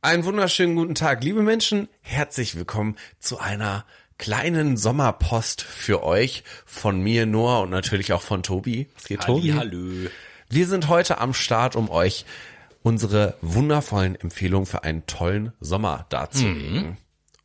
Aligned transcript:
Einen 0.00 0.24
wunderschönen 0.24 0.76
guten 0.76 0.94
Tag, 0.94 1.24
liebe 1.24 1.42
Menschen. 1.42 1.88
Herzlich 2.02 2.54
willkommen 2.54 2.94
zu 3.18 3.40
einer 3.40 3.84
kleinen 4.16 4.76
Sommerpost 4.76 5.60
für 5.60 6.04
euch 6.04 6.44
von 6.64 7.00
mir, 7.00 7.26
Noah 7.26 7.62
und 7.62 7.70
natürlich 7.70 8.12
auch 8.12 8.22
von 8.22 8.44
Tobi. 8.44 8.86
Geht, 9.08 9.22
Tobi? 9.22 9.54
Hallo. 9.54 10.08
Wir 10.48 10.68
sind 10.68 10.86
heute 10.86 11.18
am 11.18 11.34
Start, 11.34 11.74
um 11.74 11.90
euch 11.90 12.26
unsere 12.84 13.36
wundervollen 13.40 14.14
Empfehlungen 14.14 14.66
für 14.66 14.84
einen 14.84 15.04
tollen 15.06 15.52
Sommer 15.58 16.06
darzulegen. 16.10 16.90
Mhm. 16.90 16.96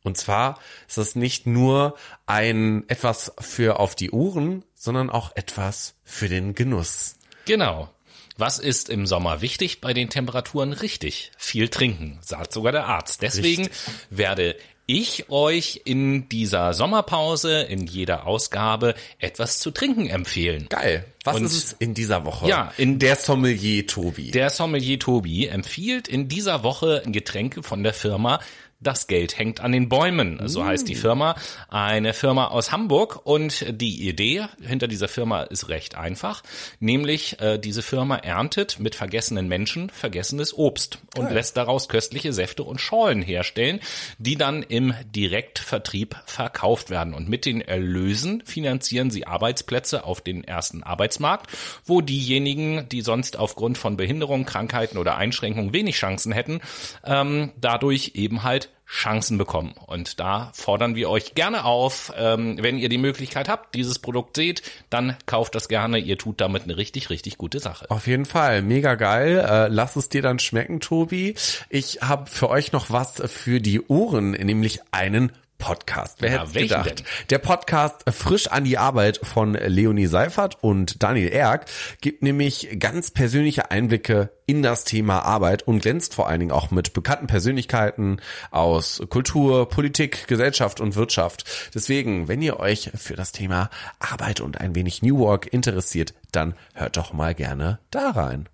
Und 0.04 0.16
zwar 0.16 0.60
ist 0.86 0.96
das 0.96 1.16
nicht 1.16 1.48
nur 1.48 1.96
ein 2.26 2.88
etwas 2.88 3.32
für 3.40 3.80
auf 3.80 3.96
die 3.96 4.12
Ohren, 4.12 4.64
sondern 4.76 5.10
auch 5.10 5.34
etwas 5.34 5.96
für 6.04 6.28
den 6.28 6.54
Genuss. 6.54 7.16
Genau. 7.46 7.90
Was 8.36 8.58
ist 8.58 8.88
im 8.88 9.06
Sommer 9.06 9.42
wichtig 9.42 9.80
bei 9.80 9.94
den 9.94 10.10
Temperaturen? 10.10 10.72
Richtig, 10.72 11.30
viel 11.38 11.68
trinken, 11.68 12.18
sagt 12.20 12.52
sogar 12.52 12.72
der 12.72 12.86
Arzt. 12.86 13.22
Deswegen 13.22 13.66
Richtig. 13.66 13.94
werde 14.10 14.56
ich 14.86 15.30
euch 15.30 15.82
in 15.84 16.28
dieser 16.28 16.74
Sommerpause, 16.74 17.62
in 17.62 17.86
jeder 17.86 18.26
Ausgabe, 18.26 18.94
etwas 19.18 19.60
zu 19.60 19.70
trinken 19.70 20.08
empfehlen. 20.08 20.66
Geil. 20.68 21.06
Was 21.22 21.36
Und 21.36 21.44
ist 21.44 21.54
es 21.54 21.72
in 21.78 21.94
dieser 21.94 22.26
Woche? 22.26 22.48
Ja, 22.48 22.72
in 22.76 22.98
der 22.98 23.16
Sommelier 23.16 23.86
Tobi. 23.86 24.30
Der 24.30 24.50
Sommelier 24.50 24.98
Tobi 24.98 25.46
empfiehlt 25.46 26.06
in 26.08 26.28
dieser 26.28 26.62
Woche 26.64 27.02
Getränke 27.06 27.62
von 27.62 27.82
der 27.82 27.94
Firma 27.94 28.40
das 28.80 29.06
Geld 29.06 29.38
hängt 29.38 29.60
an 29.60 29.72
den 29.72 29.88
Bäumen, 29.88 30.40
so 30.46 30.64
heißt 30.64 30.88
die 30.88 30.94
Firma. 30.94 31.36
Eine 31.68 32.12
Firma 32.12 32.48
aus 32.48 32.72
Hamburg 32.72 33.24
und 33.24 33.64
die 33.68 34.08
Idee 34.08 34.46
hinter 34.60 34.88
dieser 34.88 35.08
Firma 35.08 35.42
ist 35.42 35.68
recht 35.68 35.94
einfach, 35.96 36.42
nämlich 36.80 37.40
äh, 37.40 37.58
diese 37.58 37.82
Firma 37.82 38.16
erntet 38.16 38.78
mit 38.78 38.94
vergessenen 38.94 39.48
Menschen 39.48 39.90
vergessenes 39.90 40.56
Obst 40.56 40.98
und 41.16 41.24
Geil. 41.24 41.34
lässt 41.34 41.56
daraus 41.56 41.88
köstliche 41.88 42.32
Säfte 42.32 42.62
und 42.62 42.80
Schorlen 42.80 43.22
herstellen, 43.22 43.80
die 44.18 44.36
dann 44.36 44.62
im 44.62 44.94
Direktvertrieb 45.14 46.16
verkauft 46.26 46.90
werden. 46.90 47.14
Und 47.14 47.28
mit 47.28 47.46
den 47.46 47.60
Erlösen 47.60 48.42
finanzieren 48.44 49.10
sie 49.10 49.26
Arbeitsplätze 49.26 50.04
auf 50.04 50.20
den 50.20 50.44
ersten 50.44 50.82
Arbeitsmarkt, 50.82 51.50
wo 51.84 52.00
diejenigen, 52.00 52.88
die 52.88 53.00
sonst 53.00 53.38
aufgrund 53.38 53.78
von 53.78 53.96
Behinderung, 53.96 54.44
Krankheiten 54.44 54.98
oder 54.98 55.16
Einschränkungen 55.16 55.72
wenig 55.72 55.96
Chancen 55.96 56.32
hätten, 56.32 56.60
ähm, 57.04 57.52
dadurch 57.60 58.12
eben 58.14 58.42
halt 58.42 58.63
Chancen 58.86 59.38
bekommen. 59.38 59.74
Und 59.86 60.20
da 60.20 60.50
fordern 60.54 60.94
wir 60.94 61.10
euch 61.10 61.34
gerne 61.34 61.64
auf, 61.64 62.12
ähm, 62.16 62.58
wenn 62.60 62.78
ihr 62.78 62.88
die 62.88 62.98
Möglichkeit 62.98 63.48
habt, 63.48 63.74
dieses 63.74 63.98
Produkt 63.98 64.36
seht, 64.36 64.62
dann 64.90 65.16
kauft 65.26 65.54
das 65.54 65.68
gerne. 65.68 65.98
Ihr 65.98 66.18
tut 66.18 66.40
damit 66.40 66.64
eine 66.64 66.76
richtig, 66.76 67.10
richtig 67.10 67.38
gute 67.38 67.60
Sache. 67.60 67.90
Auf 67.90 68.06
jeden 68.06 68.26
Fall, 68.26 68.62
mega 68.62 68.94
geil. 68.94 69.38
Äh, 69.38 69.68
lass 69.68 69.96
es 69.96 70.10
dir 70.10 70.22
dann 70.22 70.38
schmecken, 70.38 70.80
Tobi. 70.80 71.34
Ich 71.70 72.00
habe 72.02 72.30
für 72.30 72.50
euch 72.50 72.72
noch 72.72 72.90
was 72.90 73.22
für 73.26 73.60
die 73.60 73.80
Ohren, 73.80 74.32
nämlich 74.32 74.80
einen 74.92 75.32
Podcast. 75.64 76.18
Wer 76.20 76.30
ja, 76.30 76.40
hätte 76.42 76.60
gedacht? 76.60 76.98
Denn? 76.98 77.06
Der 77.30 77.38
Podcast 77.38 78.04
Frisch 78.10 78.48
an 78.48 78.64
die 78.64 78.76
Arbeit 78.76 79.18
von 79.22 79.54
Leonie 79.54 80.04
Seifert 80.04 80.62
und 80.62 81.02
Daniel 81.02 81.28
Erck 81.28 81.64
gibt 82.02 82.22
nämlich 82.22 82.76
ganz 82.78 83.10
persönliche 83.10 83.70
Einblicke 83.70 84.28
in 84.44 84.62
das 84.62 84.84
Thema 84.84 85.20
Arbeit 85.20 85.62
und 85.62 85.80
glänzt 85.80 86.14
vor 86.14 86.28
allen 86.28 86.40
Dingen 86.40 86.52
auch 86.52 86.70
mit 86.70 86.92
bekannten 86.92 87.28
Persönlichkeiten 87.28 88.20
aus 88.50 89.02
Kultur, 89.08 89.66
Politik, 89.70 90.26
Gesellschaft 90.28 90.82
und 90.82 90.96
Wirtschaft. 90.96 91.70
Deswegen, 91.74 92.28
wenn 92.28 92.42
ihr 92.42 92.60
euch 92.60 92.90
für 92.94 93.16
das 93.16 93.32
Thema 93.32 93.70
Arbeit 93.98 94.42
und 94.42 94.60
ein 94.60 94.74
wenig 94.74 95.00
New 95.00 95.18
Work 95.18 95.50
interessiert, 95.50 96.12
dann 96.30 96.54
hört 96.74 96.98
doch 96.98 97.14
mal 97.14 97.34
gerne 97.34 97.78
da 97.90 98.10
rein. 98.10 98.50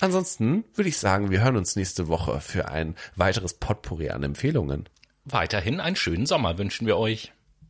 Ansonsten 0.00 0.64
würde 0.74 0.88
ich 0.88 0.96
sagen, 0.96 1.30
wir 1.30 1.42
hören 1.44 1.58
uns 1.58 1.76
nächste 1.76 2.08
Woche 2.08 2.40
für 2.40 2.68
ein 2.68 2.94
weiteres 3.16 3.52
Potpourri 3.52 4.08
an 4.08 4.22
Empfehlungen. 4.22 4.88
Weiterhin 5.26 5.80
einen 5.80 5.96
schönen 5.96 6.26
Sommer 6.26 6.58
wünschen 6.58 6.86
wir 6.86 6.98
euch. 6.98 7.33